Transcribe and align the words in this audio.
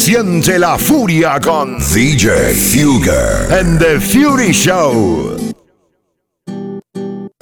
Siente 0.00 0.58
la 0.58 0.78
furia 0.78 1.38
con 1.38 1.76
DJ 1.78 2.54
Fugger 2.54 3.52
en 3.60 3.78
The 3.78 4.00
Fury 4.00 4.50
Show. 4.50 5.36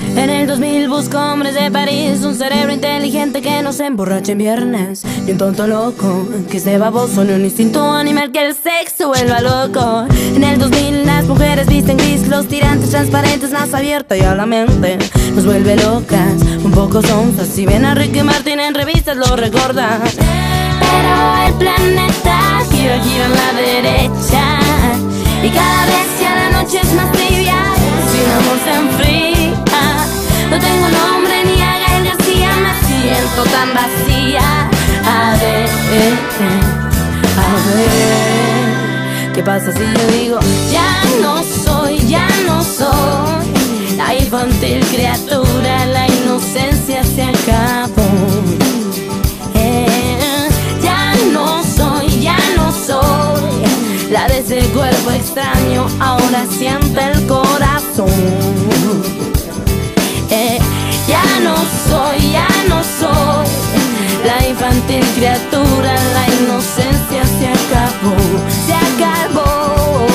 En 0.01 0.29
el 0.29 0.49
2000 0.49 0.89
busco 0.89 1.19
hombres 1.19 1.55
de 1.55 1.71
París, 1.71 2.25
un 2.25 2.35
cerebro 2.35 2.73
inteligente 2.73 3.43
que 3.43 3.63
no 3.63 3.73
se 3.73 3.87
emborrache 3.87 4.33
en 4.33 4.39
viernes 4.39 5.05
y 5.25 5.31
un 5.31 5.39
tonto 5.39 5.69
loco 5.69 6.29
que 6.51 6.59
se 6.59 6.79
baboso 6.79 7.23
en 7.23 7.35
un 7.35 7.45
instinto 7.45 7.93
animal 7.93 8.33
que 8.33 8.45
el 8.45 8.57
sexo 8.57 9.07
vuelva 9.07 9.41
loco. 9.41 10.09
En 10.35 10.43
el 10.43 10.59
2000 10.59 11.07
las 11.07 11.27
mujeres 11.27 11.69
visten 11.69 11.97
gris, 11.97 12.27
los 12.27 12.49
tirantes 12.49 12.91
transparentes 12.91 13.53
más 13.53 13.73
abierta 13.73 14.17
y 14.17 14.23
a 14.23 14.35
la 14.35 14.47
mente 14.47 14.99
nos 15.33 15.47
vuelve 15.47 15.77
locas, 15.77 16.43
un 16.65 16.73
poco 16.73 17.03
sonzas. 17.03 17.47
Si 17.47 17.65
ven 17.67 17.85
a 17.85 17.95
Ricky 17.95 18.25
Martin 18.25 18.59
en 18.59 18.75
revistas 18.75 19.17
lo 19.17 19.37
recordan. 19.37 20.03
Pero 20.91 21.15
el 21.47 21.55
planeta 21.55 22.37
gira, 22.71 22.97
gira 23.03 23.25
en 23.27 23.35
la 23.43 23.51
derecha 23.53 24.45
y 25.43 25.51
cada 25.51 25.87
vez 25.87 26.07
ya 26.21 26.35
la 26.35 26.49
noche 26.63 26.81
es 26.83 26.93
más 26.95 27.11
trivial. 27.13 27.77
Si 28.11 28.17
el 28.25 28.31
amor 28.39 28.59
se 28.65 28.73
enfría. 28.75 29.29
No 30.51 30.59
tengo 30.59 30.89
nombre 30.89 31.45
ni 31.45 31.61
a 31.61 31.79
Gael 31.79 32.05
García, 32.05 32.51
me 32.65 32.73
siento 32.89 33.43
tan 33.55 33.69
vacía. 33.75 34.47
A 35.05 35.37
ver, 35.43 35.69
a 37.45 37.49
ver, 37.77 39.33
¿qué 39.35 39.43
pasa 39.43 39.73
si 39.73 39.81
yo 39.81 40.07
digo 40.19 40.39
cuerpo 54.73 55.11
extraño, 55.11 55.87
ahora 56.01 56.45
siente 56.51 57.01
el 57.01 57.27
corazón. 57.27 58.09
Eh, 60.31 60.59
ya 61.07 61.25
no 61.43 61.57
soy, 61.89 62.33
ya 62.33 62.49
no 62.69 62.83
soy 62.83 63.47
la 64.25 64.47
infantil 64.47 65.05
criatura, 65.17 65.95
la 66.13 66.27
inocencia 66.41 67.25
se 67.39 67.49
acabó, 67.49 68.17
se 68.67 68.75
acabó. 68.75 70.07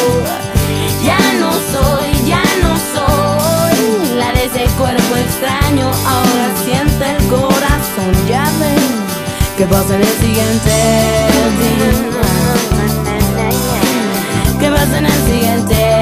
Ya 1.03 1.19
no 1.39 1.51
soy, 1.73 2.25
ya 2.25 2.43
no 2.61 2.75
soy 2.95 4.17
la 4.17 4.31
de 4.33 4.45
ese 4.45 4.65
cuerpo 4.75 5.15
extraño, 5.15 5.91
ahora 6.05 6.45
siente 6.63 7.05
el 7.17 7.27
corazón, 7.27 8.27
ya 8.27 8.43
ven 8.59 9.03
que 9.57 9.65
pasa 9.65 9.95
en 9.95 10.01
el 10.01 10.07
siguiente 10.07 10.71
día. 11.59 11.92
En 15.05 15.71
el 15.71 15.92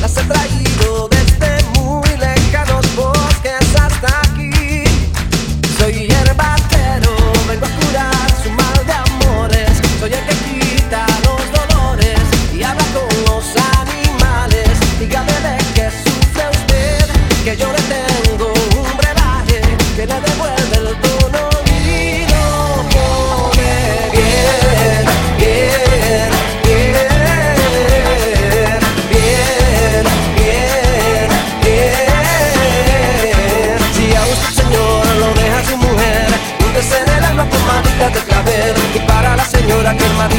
las 0.00 0.16
he 0.16 0.22
traído 0.22 1.08
desde 1.08 1.53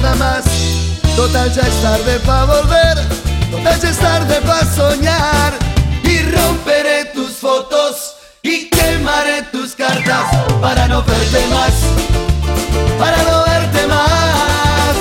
nada 0.00 0.14
más. 0.16 0.44
Total 1.16 1.52
ya 1.52 1.62
es 1.62 1.82
tarde 1.82 2.20
para 2.20 2.44
volver, 2.44 2.98
total 3.50 3.80
ya 3.80 3.90
es 3.90 3.98
tarde 3.98 4.40
para 4.42 4.64
soñar. 4.74 5.52
Y 6.04 6.18
romperé 6.22 7.06
tus 7.06 7.32
fotos 7.32 8.14
y 8.42 8.70
quemaré 8.70 9.42
tus 9.50 9.74
cartas 9.74 10.24
para 10.60 10.86
no 10.88 11.02
verte 11.02 11.46
más, 11.48 11.74
para 12.98 13.22
no 13.24 13.44
verte 13.44 13.86
más. 13.86 14.94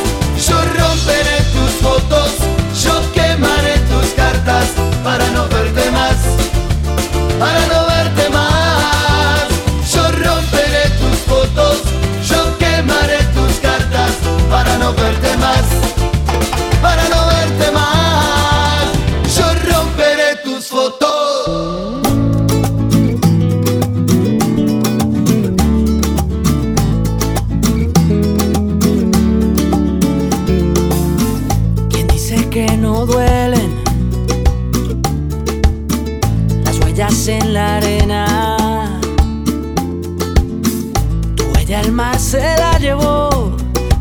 Yo 0.47 0.57
romperé 0.61 1.37
tus 1.53 1.71
fotos, 1.81 2.31
yo 2.83 3.11
quemaré 3.13 3.77
tus 3.91 4.07
cartas 4.15 4.65
para 5.03 5.25
no 5.29 5.43
verte 5.43 5.51
más. 5.51 5.56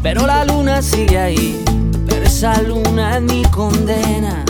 Pero 0.08 0.25
la 0.25 0.44
luna 0.44 0.82
sigue 0.82 1.19
ahí, 1.19 1.64
pero 2.06 2.26
esa 2.26 2.62
luna 2.62 3.17
es 3.17 3.23
mi 3.23 3.43
condena. 3.47 4.44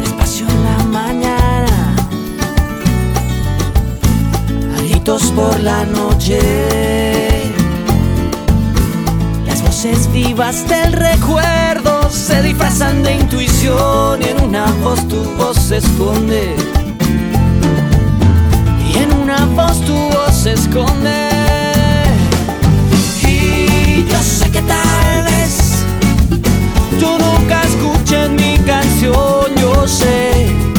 Despacio 0.00 0.46
en 0.48 0.64
la 0.64 0.84
mañana, 0.84 1.94
gritos 4.78 5.24
por 5.32 5.60
la 5.60 5.84
noche 5.84 6.38
voces 9.62 10.10
vivas 10.10 10.66
del 10.66 10.94
recuerdo 10.94 12.08
se 12.10 12.40
disfrazan 12.42 13.02
de 13.02 13.12
intuición 13.12 14.22
y 14.22 14.28
en 14.28 14.42
una 14.42 14.64
voz 14.82 15.06
tu 15.06 15.22
voz 15.36 15.58
se 15.58 15.76
esconde. 15.76 16.56
Y 18.90 18.96
en 18.96 19.12
una 19.12 19.44
voz 19.54 19.78
tu 19.82 19.92
voz 19.92 20.34
se 20.34 20.54
esconde. 20.54 21.37
Sé 24.28 24.50
que 24.50 24.60
tal 24.60 25.24
vez 25.24 25.84
tú 27.00 27.08
nunca 27.18 27.62
escuches 27.62 28.28
mi 28.30 28.58
canción, 28.58 29.54
yo 29.56 29.88
sé. 29.88 30.77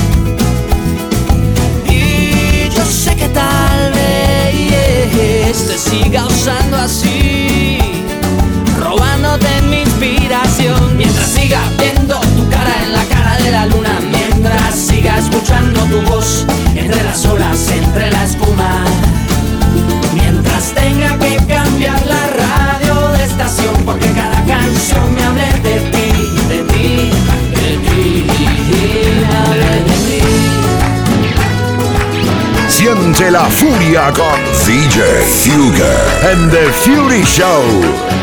Siente 33.20 33.32
la 33.32 33.50
furia 33.50 34.14
con 34.14 34.40
DJ 34.66 35.02
Fugger 35.26 36.32
and 36.32 36.50
the 36.52 36.72
Fury 36.72 37.26
Show. 37.26 38.19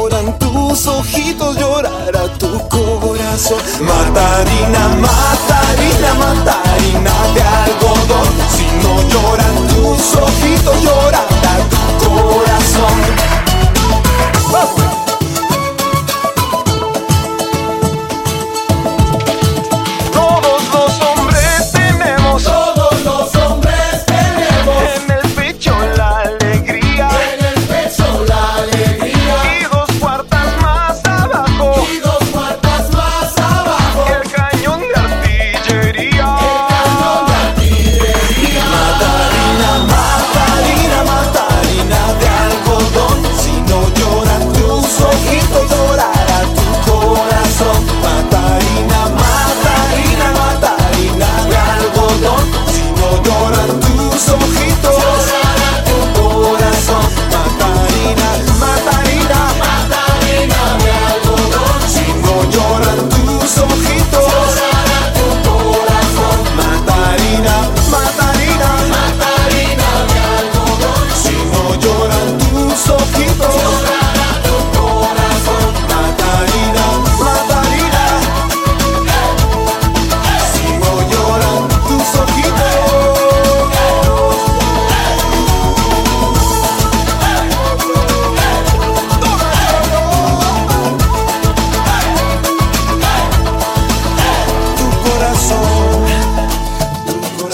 lloran 0.00 0.38
tus 0.38 0.86
ojitos, 0.86 1.56
llorará 1.58 2.26
tu 2.38 2.50
corazón. 2.68 3.58
Matarina, 3.80 4.88
matarina, 5.04 6.14
matarina 6.14 7.12
de 7.34 7.42
algodón. 7.42 8.28
Si 8.54 8.66
no 8.82 8.94
lloran 9.10 9.56
tus 9.68 10.16
ojitos, 10.16 10.82
llorará 10.82 11.54
tu 12.00 12.10
corazón. 12.10 13.19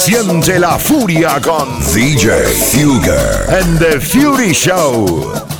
Siente 0.07 0.61
la 0.61 0.79
furia 0.79 1.41
con 1.41 1.67
DJ 1.93 2.45
Fugger 2.71 3.45
and 3.49 3.81
the 3.81 3.99
Fury 3.99 4.55
Show. 4.55 5.56